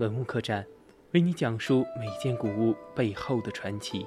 [0.00, 0.64] 文物客栈，
[1.12, 4.06] 为你讲述每件古物背后的传奇。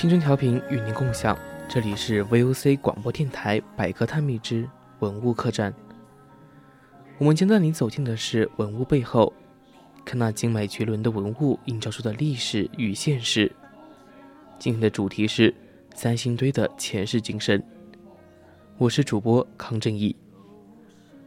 [0.00, 4.66] 青春调频与您共享，这里是 VOC 广播电台百科探秘之
[5.00, 5.74] 文物客栈。
[7.18, 9.30] 我们将带你走进的是文物背后，
[10.02, 13.52] 看那精美绝伦的文物映照出的历史与现实。
[14.58, 15.54] 今天的主题是
[15.94, 17.62] 三星堆的前世今生。
[18.78, 20.16] 我是主播康正义，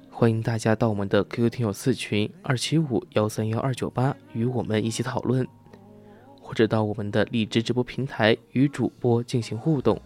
[0.10, 5.48] 欢迎大家到我们的 QQ 听友四群二七五幺三幺二九八与我们一起讨论。
[6.54, 10.00] 或者到我们的荔枝直播平台与主播进行互动。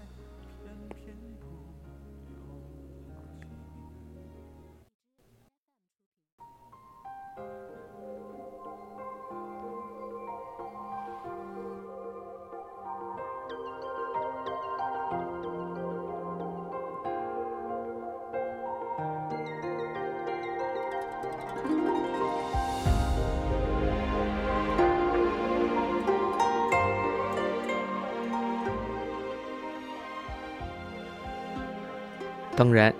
[32.57, 32.91] 当然，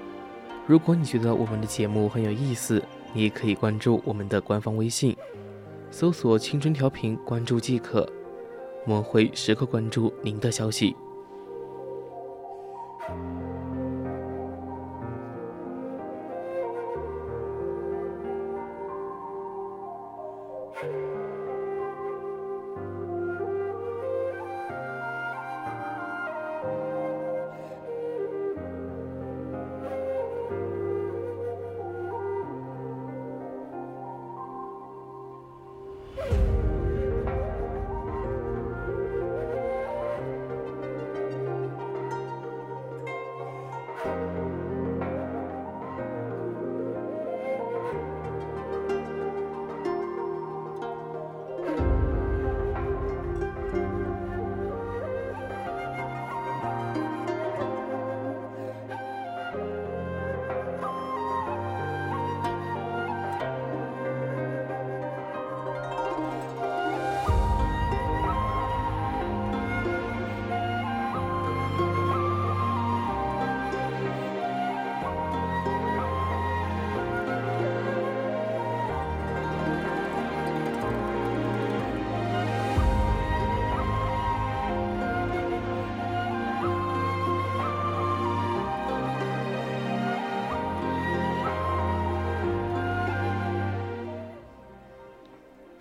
[0.67, 2.79] 如果你觉得我们的节目很有意思，
[3.11, 5.17] 你也可以关注我们的官方微信，
[5.89, 8.07] 搜索“青春调频”，关注即可。
[8.85, 10.95] 我们会时刻关注您的消息。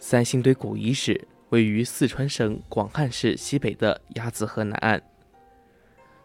[0.08, 5.02] 三星堆古遗址位于四川省广汉市西北的鸭子河南岸，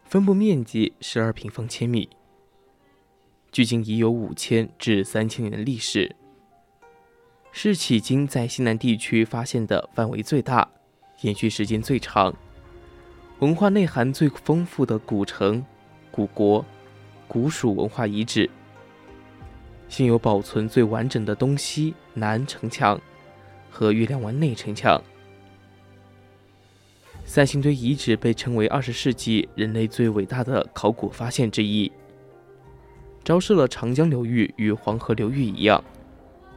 [0.05, 2.07] 分布面积十二平方千米，
[3.51, 6.15] 距今已有五千至三千年的历史，
[7.51, 10.69] 是迄今在西南地区发现的范围最大、
[11.21, 12.31] 延续时间最长、
[13.39, 15.65] 文化内涵最丰富的古城、
[16.11, 16.63] 古国、
[17.27, 18.47] 古蜀文化遗址，
[19.89, 23.01] 现有保存最完整的东西南城墙。
[23.71, 25.01] 和月亮湾内城墙，
[27.23, 31.89] 三星堆遗址被称为二十世纪人类最伟大的考古发现之一，
[33.23, 35.81] 昭示了长江流域与黄河流域一样，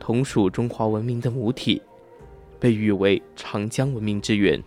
[0.01, 1.81] 同属中华文明的母体，
[2.59, 4.61] 被誉为长江文明之源。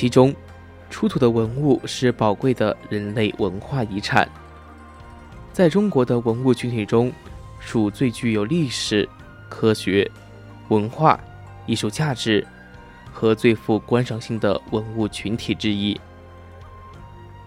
[0.00, 0.34] 其中，
[0.88, 4.26] 出土的文物是宝贵的人类文化遗产，
[5.52, 7.12] 在中国的文物群体中，
[7.58, 9.06] 属最具有历史、
[9.50, 10.10] 科学、
[10.68, 11.20] 文化、
[11.66, 12.42] 艺术价值
[13.12, 16.00] 和最富观赏性的文物群体之一。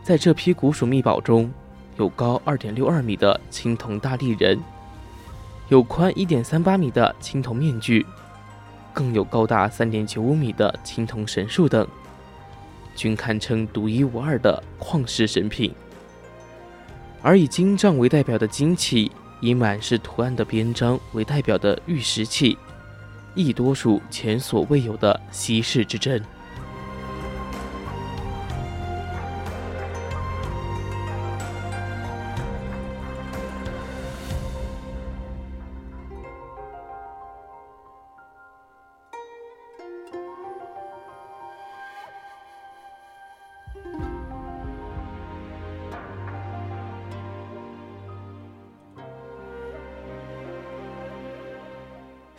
[0.04, 1.52] 在这批古蜀秘宝中，
[1.98, 4.60] 有高二点六二米的青铜大立人，
[5.70, 8.06] 有宽一点三八米的青铜面具，
[8.94, 11.88] 更有高达三点九五米的青铜神树等。
[12.96, 15.74] 均堪称独一无二的旷世神品，
[17.22, 19.12] 而以金杖为代表的金器，
[19.42, 22.58] 以满是图案的边章为代表的玉石器，
[23.36, 26.22] 亦多属前所未有的稀世之珍。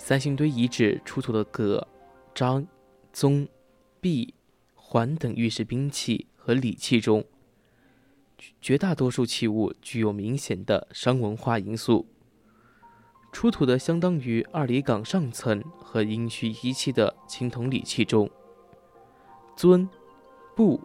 [0.06, 1.88] 三星堆遗址出土的戈、
[2.34, 2.66] 章、
[3.10, 3.48] 宗、
[4.02, 4.34] 璧、
[4.74, 7.24] 环等玉石兵器和礼器中，
[8.60, 12.06] 绝大多数器物具有明显的商文化因素。
[13.32, 18.28] 出土的相当于二里岗上层和殷墟遗弃的青铜礼器中，
[19.56, 19.88] 尊、
[20.54, 20.78] 布、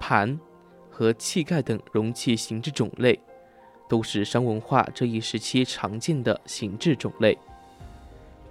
[0.00, 0.40] 盘
[0.88, 3.20] 和器盖等容器形制种类，
[3.86, 7.38] 都是商文化这一时期常见的形制种类。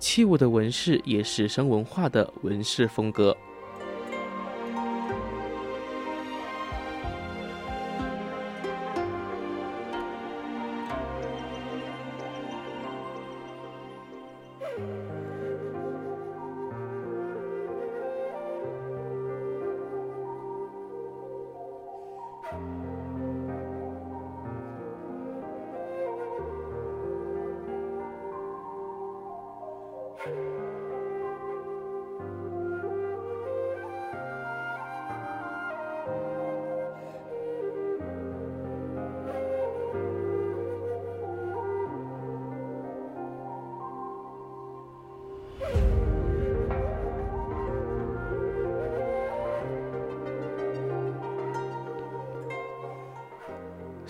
[0.05, 3.35] 器物的纹饰也是生文化的纹饰风格。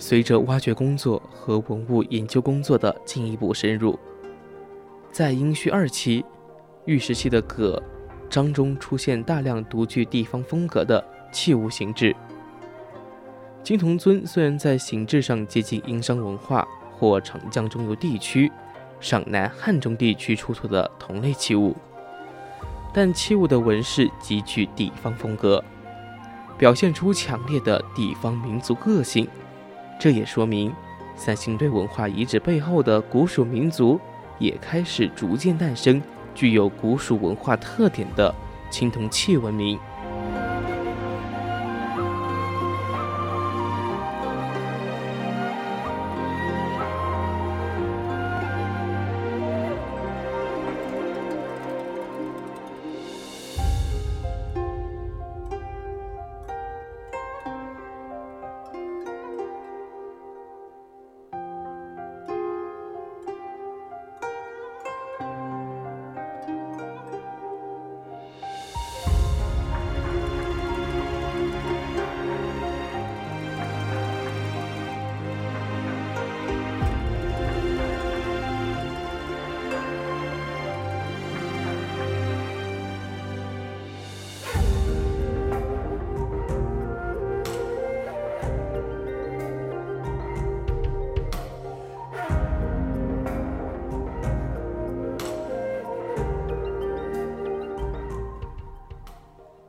[0.08, 3.98] 随着挖掘工作和文物研究工作的进一步深入，
[5.10, 6.24] 在殷墟二期，
[6.84, 7.82] 玉石器的葛、
[8.30, 12.14] 章中出现大量独具地方风格的器物形制。
[13.64, 16.64] 金铜尊虽然在形制上接近殷商文化
[16.96, 18.48] 或长江中游地区、
[19.00, 21.74] 陕南汉中地区出土的同类器物，
[22.94, 25.64] 但器物的纹饰极具地方风格，
[26.56, 29.28] 表现出强烈的地方民族个性。
[29.98, 30.72] 这也说明，
[31.14, 33.98] 三星堆文化遗址背后的古蜀民族
[34.38, 36.02] 也开始逐渐诞生，
[36.34, 38.34] 具有古蜀文化特点的
[38.70, 39.78] 青铜器文明。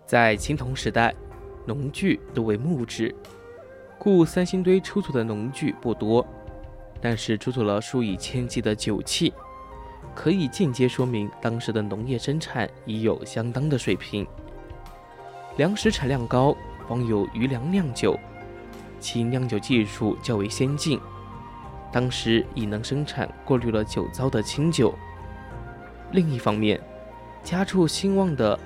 [0.07, 1.13] 在青铜时代，
[1.65, 3.13] 农具多为木质，
[3.99, 6.25] 故三星堆出土的农具不多，
[7.01, 9.33] 但是出土了数以千计的酒器，
[10.15, 14.25] 可以间接说明当时的农业生产已有相当的水平。
[15.57, 16.55] 粮食产量高，
[16.87, 18.17] 方有余粮酿酒，
[19.01, 21.01] 其酿酒技术较为先进，
[21.91, 24.95] 当时已能生产过滤了酒糟的清酒。
[26.13, 26.79] 另一方面，
[27.43, 28.57] 家畜兴旺的。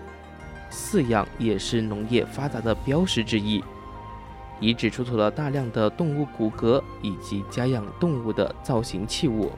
[0.72, 3.63] 饲养也是农业发达的标识之一。
[4.60, 9.51] 遗址出土了大量的动物骨骼以及家养动物的造型器物。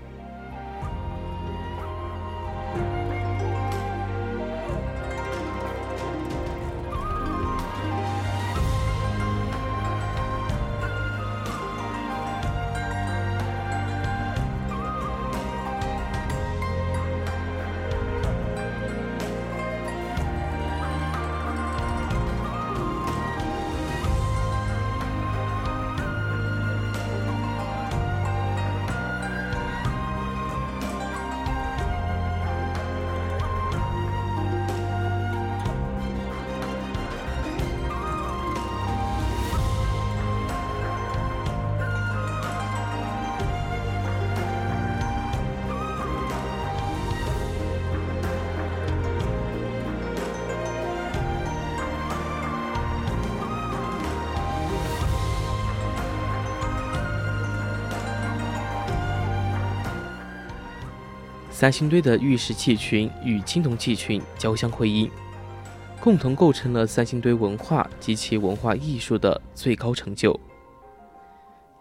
[61.63, 65.10] 三星堆的玉石器群与青铜器群交相辉映，
[66.01, 70.38] 共同构成了三星堆文化及其文化艺术的最高成就。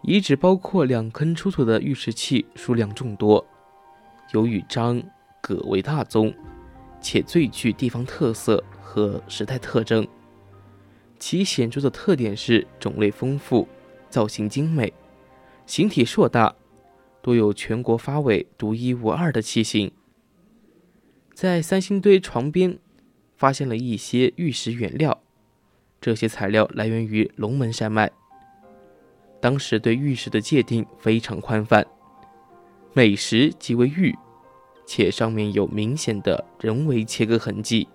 [0.02, 3.44] 遗址包括两坑出土的玉石器，数量众多，
[4.30, 5.02] 有与张、
[5.40, 6.32] 葛为大宗，
[7.00, 10.06] 且最具地方特色和时代特征。
[11.18, 13.66] 其显著的特点是种类丰富、
[14.08, 14.92] 造型精美、
[15.66, 16.54] 形体硕大，
[17.22, 19.90] 都有全国发尾、独一无二的器型。
[21.32, 22.78] 在三星堆床边
[23.36, 25.22] 发现了一些玉石原料，
[26.00, 28.10] 这些材料来源于龙门山脉。
[29.40, 31.84] 当时对玉石的界定非常宽泛，
[32.92, 34.14] 美石即为玉，
[34.86, 37.88] 且上面有明显的人为切割痕迹，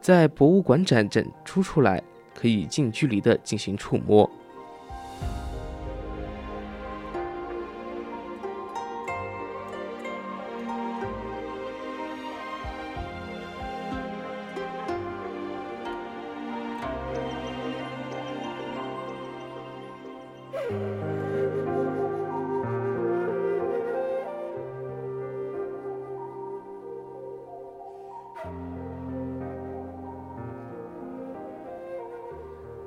[0.00, 2.02] 在博物馆展展出出来，
[2.34, 4.28] 可以近距离的进行触摸。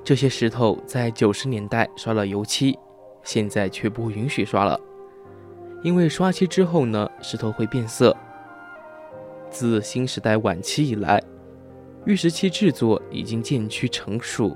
[0.05, 2.77] 这些石头在九十年代刷了油漆，
[3.23, 4.79] 现在却不允许刷了，
[5.81, 8.15] 因为刷漆之后呢，石头会变色。
[9.49, 11.19] 自新时代晚期以来，
[12.05, 14.55] 玉石器制作已经渐趋成熟，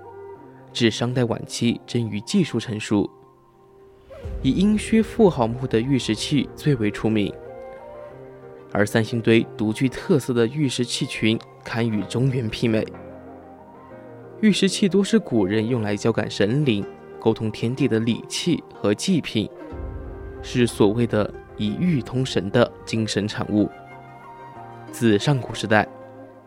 [0.72, 3.10] 至商代晚期臻于技术成熟。
[4.44, 7.34] 以殷墟富豪墓的玉石器最为出名，
[8.72, 12.86] 而三星堆独具特色的玉石器群堪与中原媲美。
[14.42, 16.86] 玉石器多是古人用来交感神灵、
[17.20, 19.50] 沟通天地的礼器和祭品，
[20.42, 23.70] 是所谓的以玉通神的精神产物。
[24.94, 25.86] 自上古时代，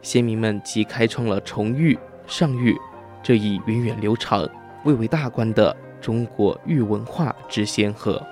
[0.01, 2.75] 先民们即开创了重玉、上玉
[3.23, 4.49] 这一源远流长、
[4.85, 8.27] 蔚为大观的中国玉文化之先河。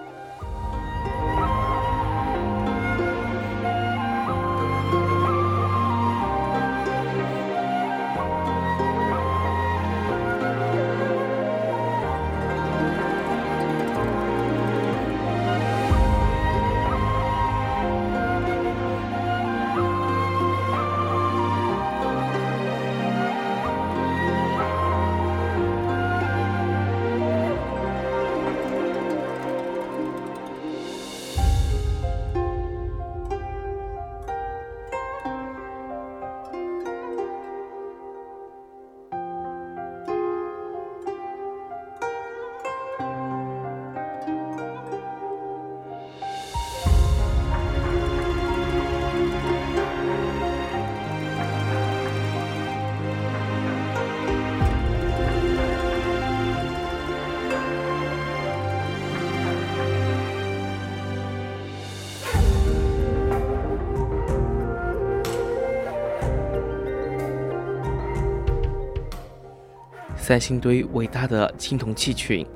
[70.31, 72.47] 三星堆伟大的青铜器群，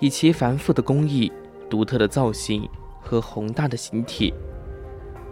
[0.00, 1.30] 以其繁复的工艺、
[1.70, 2.68] 独特的造型
[3.00, 4.34] 和宏大的形体，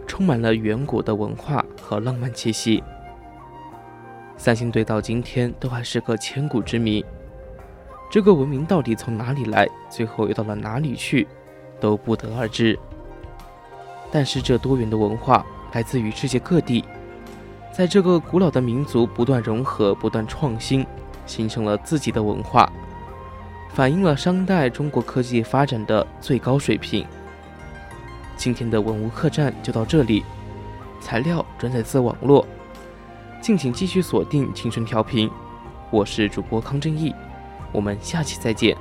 [0.07, 2.81] 充满了远古的文化和浪漫气息。
[4.37, 7.03] 三星堆到今天都还是个千古之谜，
[8.09, 11.27] 这个文明到底从哪里来，最后又到了哪里去，
[11.81, 12.79] 都不得而知。
[14.09, 16.85] 但是这多元的文化来自于世界各地，
[17.73, 20.87] 在这个古老的民族不断融合、不断创新。
[21.25, 22.71] 形成了自己的文化，
[23.73, 27.05] 反映了商代中国科技发展的最高水平。
[28.37, 30.23] 今天的文物客栈就到这里，
[30.99, 32.45] 材料转载自网络，
[33.41, 35.29] 敬请继续锁定青春调频，
[35.89, 37.13] 我是主播康正义，
[37.71, 38.75] 我们下期再见。